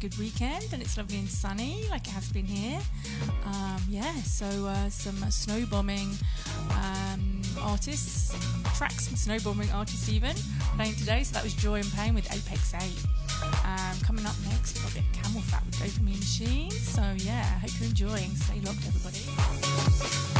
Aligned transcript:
good 0.00 0.16
weekend 0.18 0.64
and 0.72 0.80
it's 0.80 0.96
lovely 0.96 1.18
and 1.18 1.28
sunny 1.28 1.84
like 1.90 2.06
it 2.06 2.10
has 2.10 2.30
been 2.30 2.46
here. 2.46 2.80
Um, 3.44 3.82
yeah, 3.86 4.14
so 4.22 4.46
uh, 4.46 4.88
some 4.88 5.16
snow 5.30 5.66
bombing 5.70 6.16
um, 6.70 7.42
artists, 7.60 8.34
tracks 8.78 9.08
from 9.08 9.16
snow 9.16 9.38
bombing 9.44 9.70
artists 9.72 10.08
even 10.08 10.34
playing 10.76 10.94
today. 10.94 11.22
So 11.22 11.34
that 11.34 11.44
was 11.44 11.52
Joy 11.52 11.80
and 11.80 11.92
Pain 11.92 12.14
with 12.14 12.32
Apex 12.32 12.72
8. 12.74 12.82
Um, 13.64 14.00
coming 14.02 14.24
up 14.24 14.36
next, 14.48 14.74
we've 14.74 14.84
got 14.84 14.92
a 14.92 14.94
bit 14.94 15.04
of 15.04 15.32
CamelPhat 15.32 15.66
with 15.66 15.74
Dopamine 15.76 16.18
Machine. 16.18 16.70
So 16.70 17.02
yeah, 17.18 17.44
I 17.56 17.58
hope 17.58 17.70
you're 17.78 17.90
enjoying. 17.90 18.30
Stay 18.36 18.60
locked, 18.60 18.86
everybody. 18.86 20.39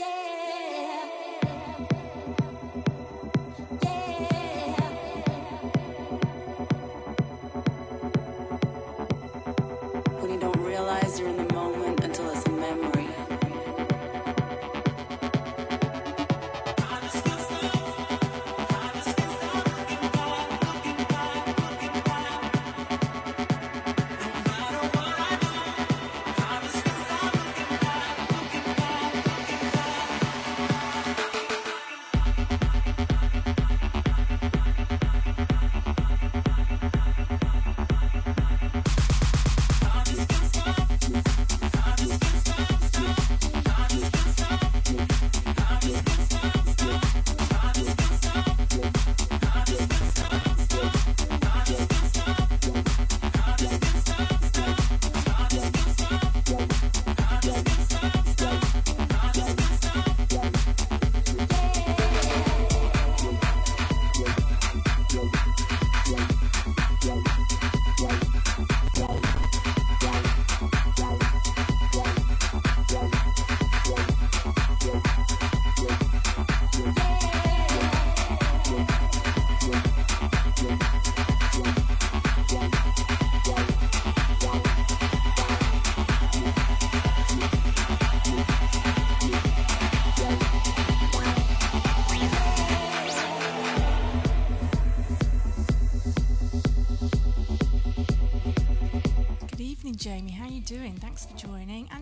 Yeah. 0.00 0.39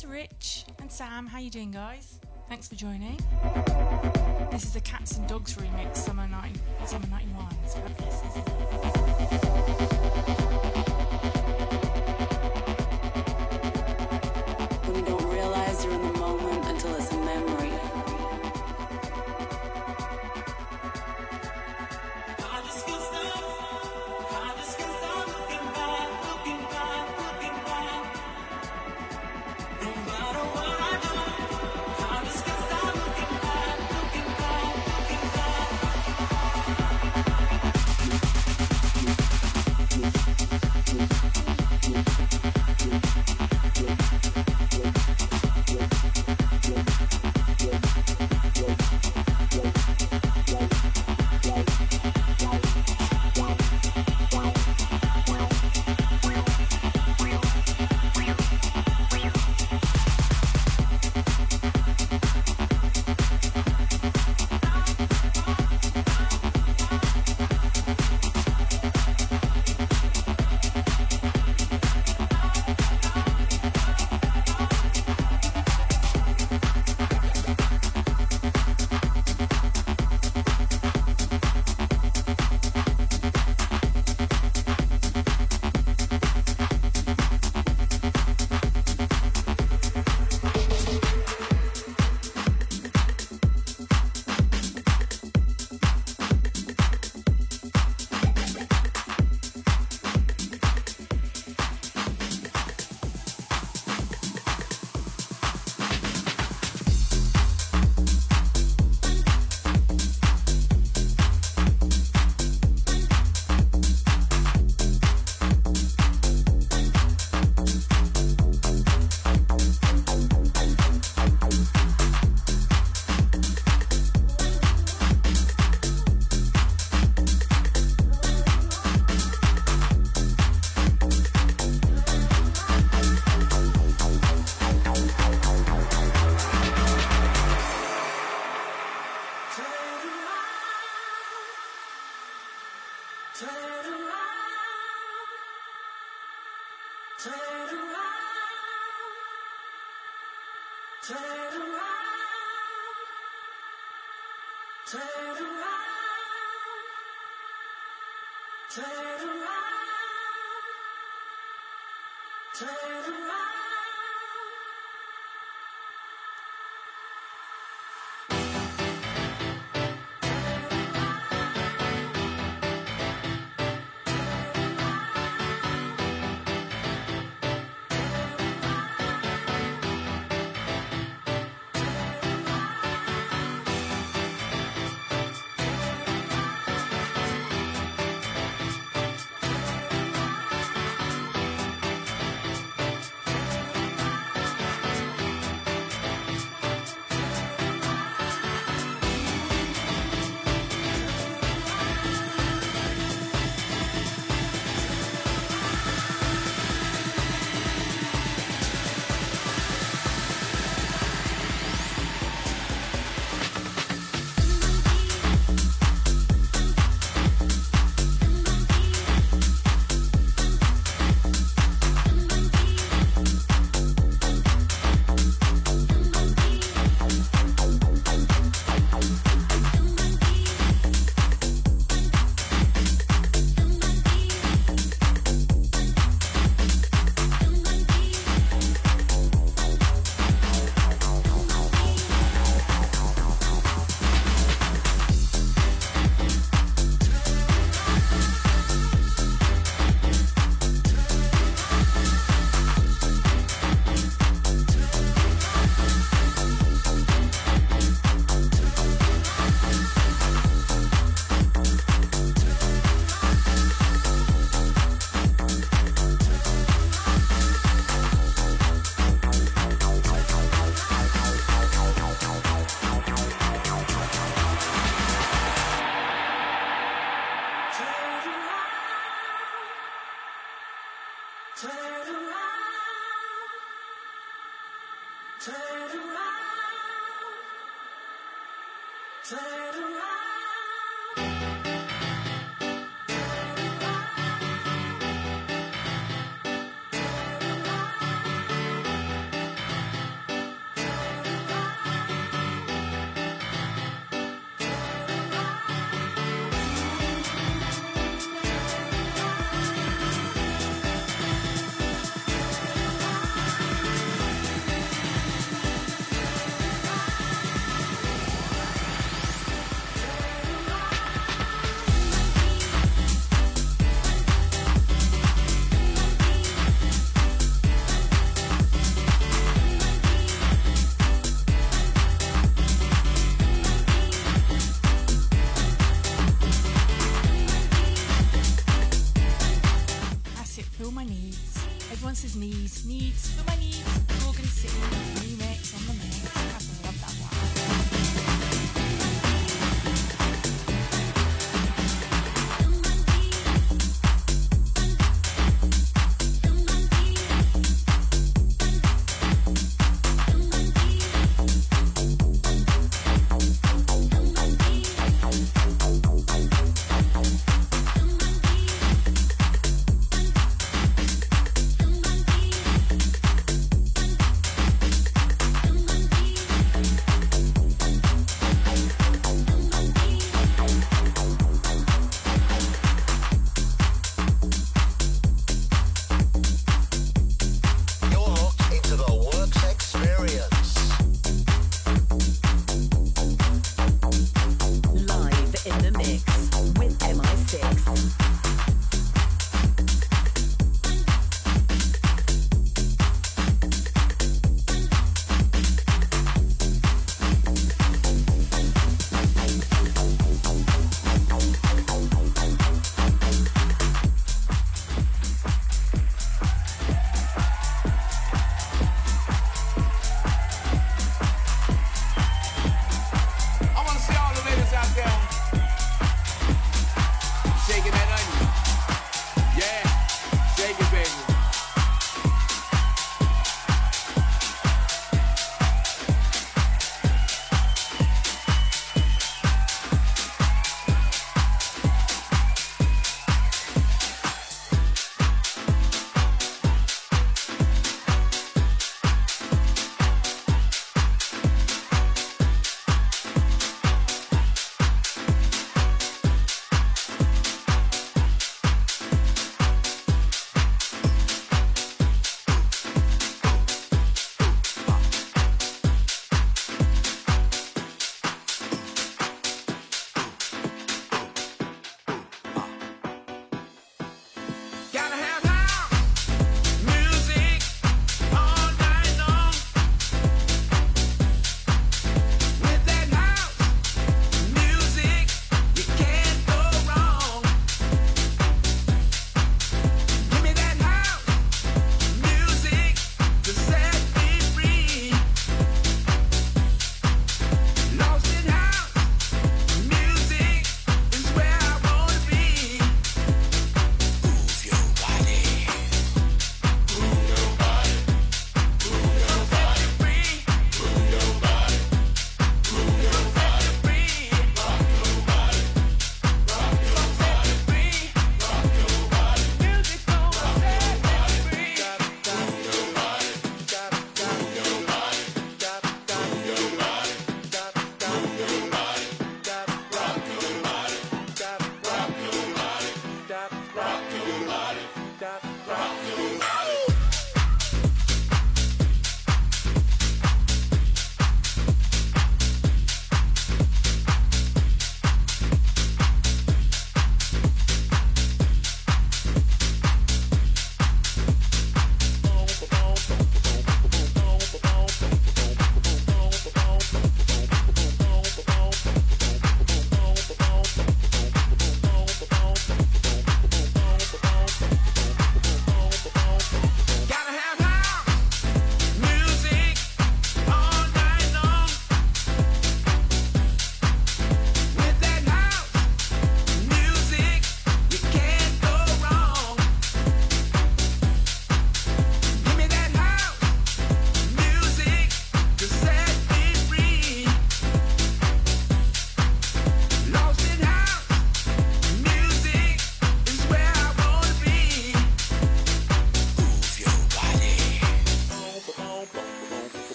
To 0.00 0.08
Rich 0.08 0.64
and 0.78 0.90
Sam, 0.90 1.26
how 1.26 1.38
you 1.38 1.50
doing, 1.50 1.70
guys? 1.70 2.20
Thanks 2.48 2.66
for 2.66 2.74
joining. 2.74 3.18
This 4.50 4.64
is 4.64 4.72
the 4.72 4.80
Cats 4.80 5.18
and 5.18 5.28
Dogs 5.28 5.56
remix, 5.56 5.98
summer 5.98 6.26
90, 6.26 6.58
summer 6.86 7.06
91. 7.08 7.29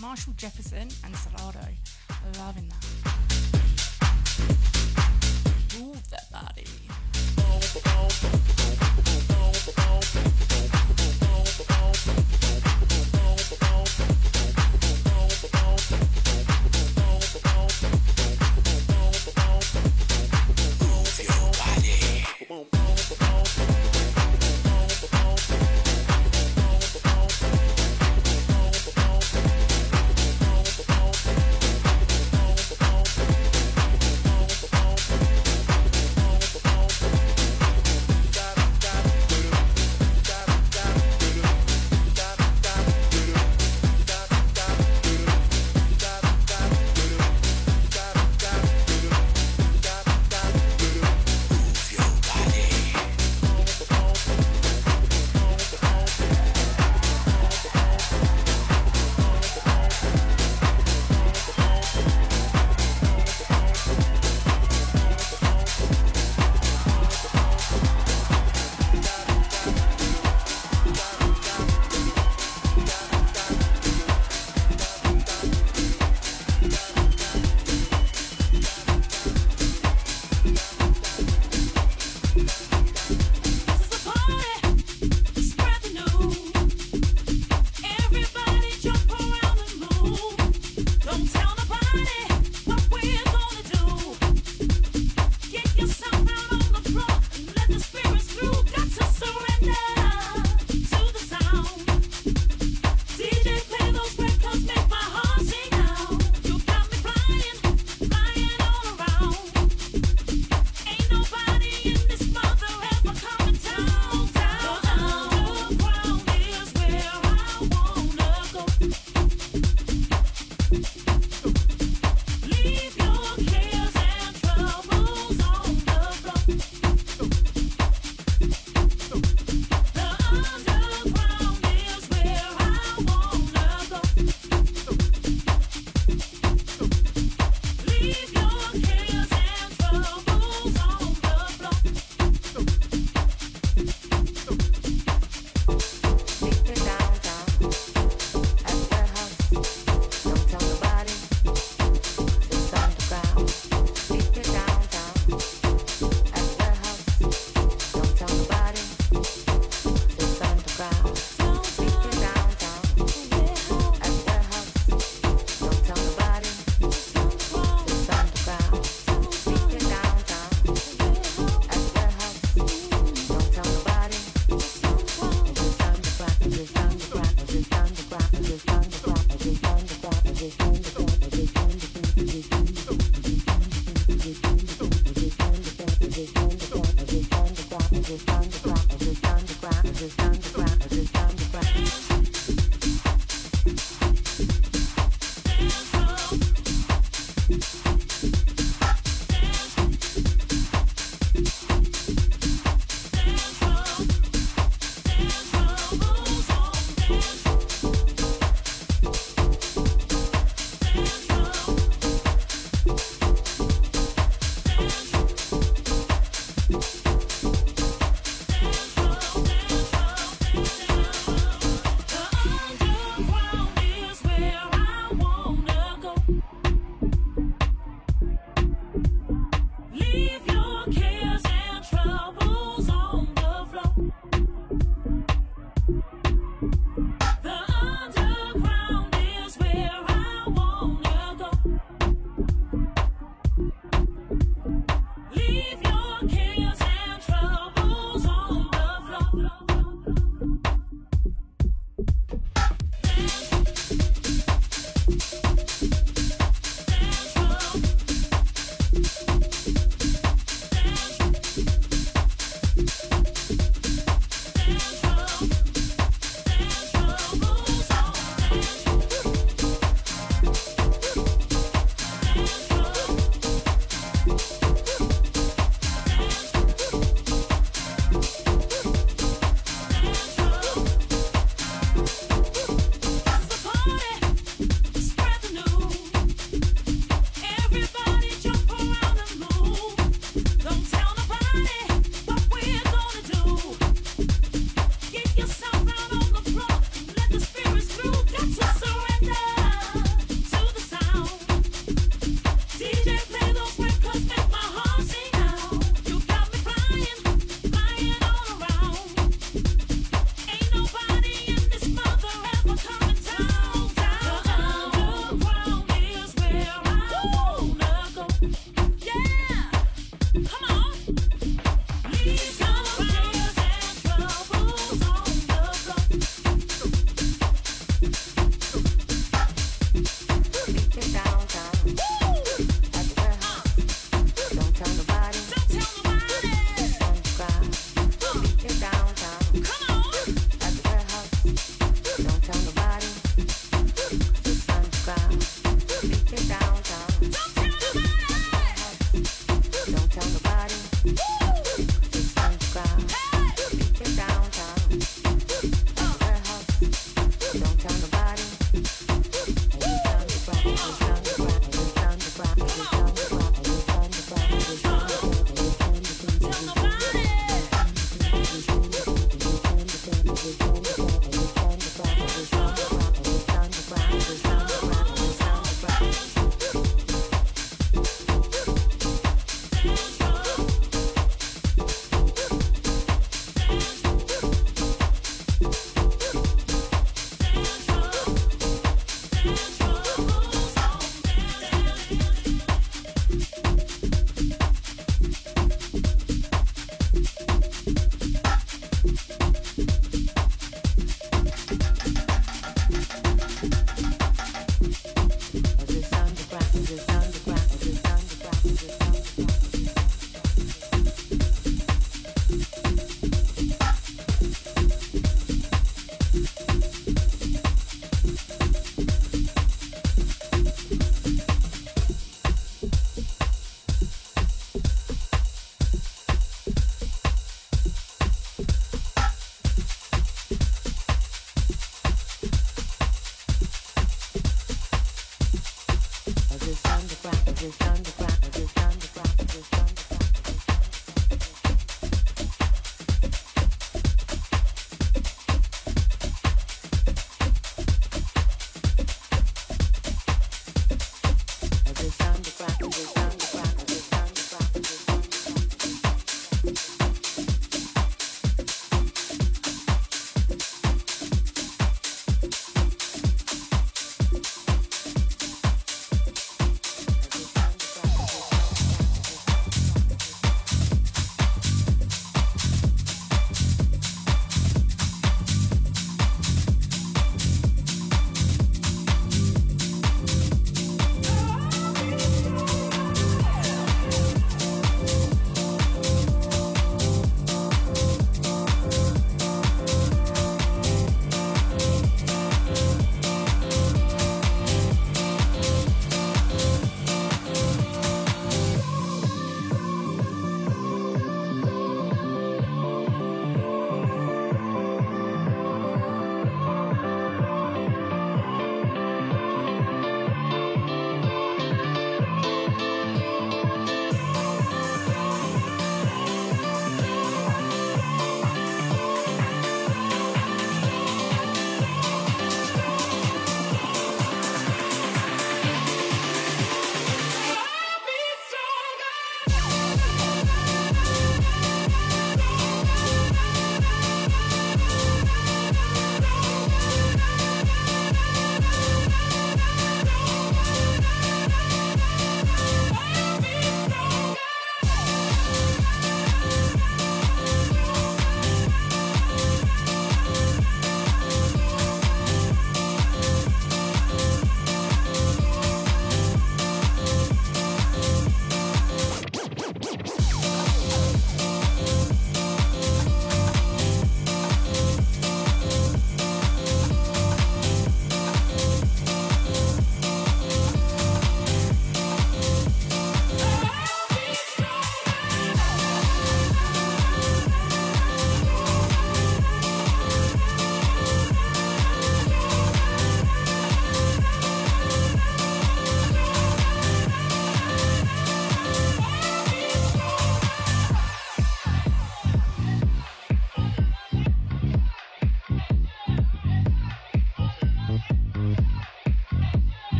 Marshall, 0.00 0.32
Jefferson 0.36 0.88
and 1.04 1.09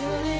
Surely 0.00 0.39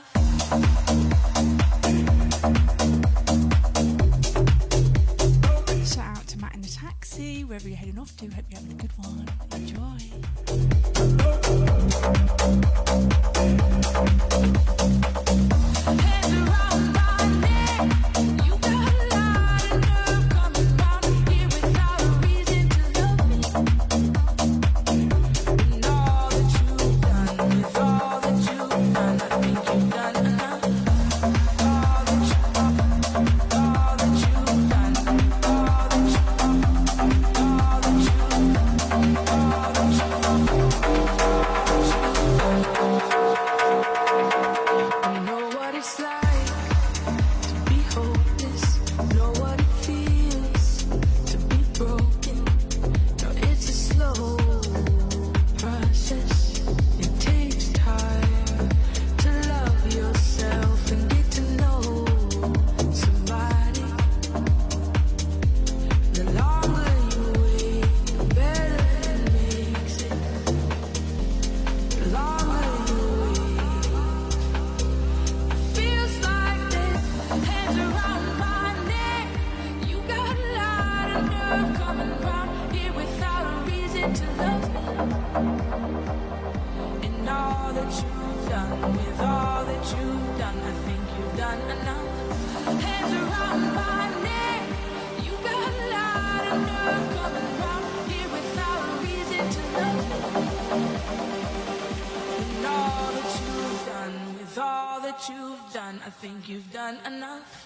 You've 106.47 106.71
done 106.73 106.97
enough. 107.05 107.63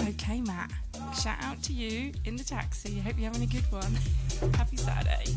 Okay, 0.00 0.40
Matt. 0.40 0.70
Shout 1.20 1.36
out 1.42 1.62
to 1.64 1.72
you 1.72 2.12
in 2.24 2.36
the 2.36 2.44
taxi. 2.44 2.98
Hope 2.98 3.14
you're 3.18 3.26
having 3.26 3.42
a 3.42 3.46
good 3.46 3.70
one. 3.70 3.98
Happy 4.54 4.76
Saturday. 4.76 5.36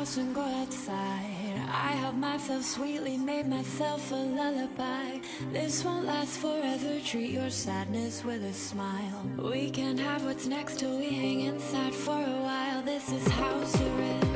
house 0.00 0.16
and 0.16 0.34
go 0.34 0.40
outside. 0.40 1.60
I 1.68 1.92
have 2.02 2.16
myself 2.16 2.64
sweetly 2.64 3.18
made 3.18 3.46
myself 3.46 4.10
a 4.12 4.14
lullaby. 4.14 5.18
This 5.52 5.84
won't 5.84 6.06
last 6.06 6.38
forever. 6.38 6.98
Treat 7.04 7.32
your 7.32 7.50
sadness 7.50 8.24
with 8.24 8.42
a 8.42 8.54
smile. 8.54 9.20
We 9.36 9.70
can 9.70 9.98
have 9.98 10.24
what's 10.24 10.46
next 10.46 10.78
till 10.78 10.96
we 10.96 11.10
hang 11.10 11.40
inside 11.40 11.94
for 11.94 12.16
a 12.16 12.40
while. 12.48 12.80
This 12.80 13.12
is 13.12 13.28
house 13.28 13.78
arrest. 13.78 14.29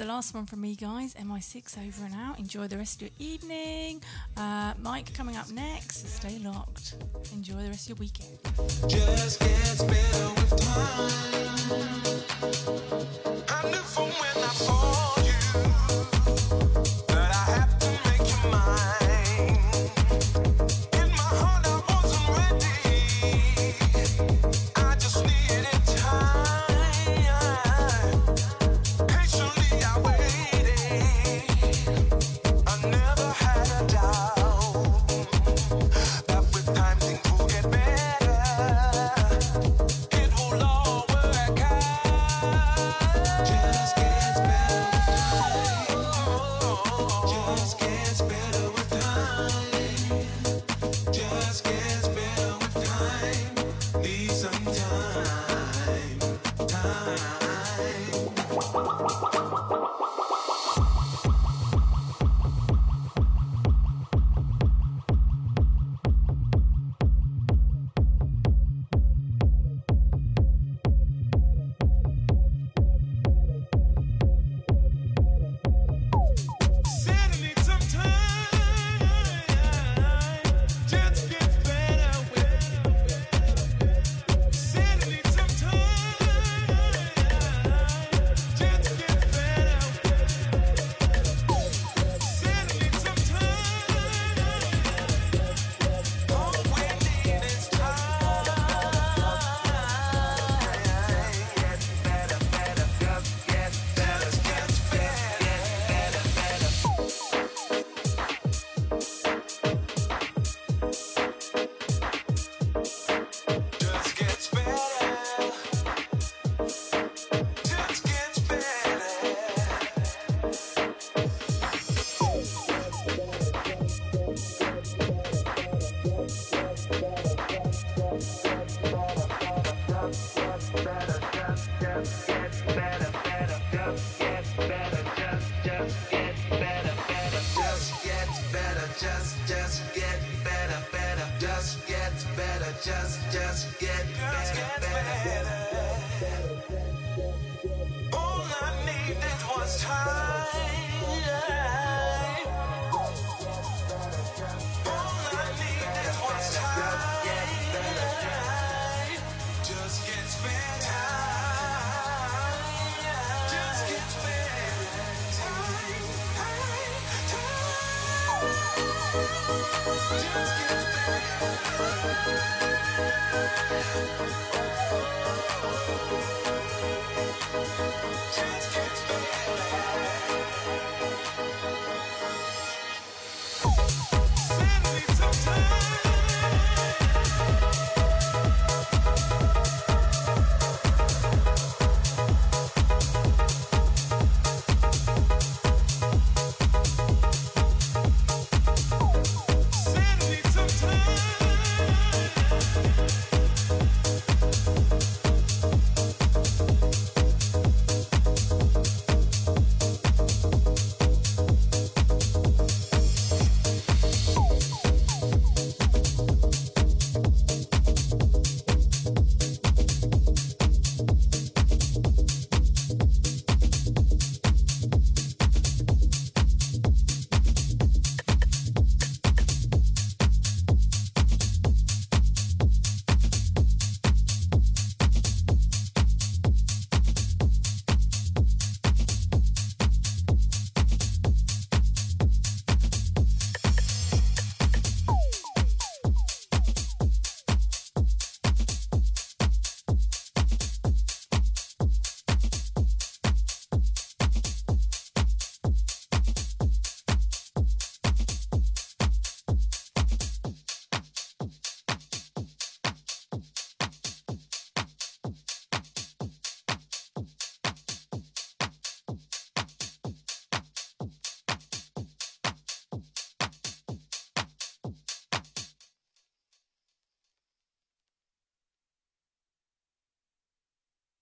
the 0.00 0.06
last 0.06 0.34
one 0.34 0.46
from 0.46 0.62
me, 0.62 0.74
guys. 0.74 1.14
Em 1.18 1.28
i6 1.28 1.76
over 1.76 2.06
and 2.06 2.14
out. 2.14 2.38
Enjoy 2.38 2.66
the 2.66 2.78
rest 2.78 3.02
of 3.02 3.02
your 3.02 3.10
evening. 3.18 4.02
Uh, 4.34 4.72
Mike 4.80 5.12
coming 5.12 5.36
up 5.36 5.50
next. 5.50 6.08
Stay 6.16 6.38
locked. 6.38 6.94
Enjoy 7.34 7.56
the 7.56 7.68
rest 7.68 7.90
of 7.90 7.90
your 7.90 7.96
weekend. 7.98 8.29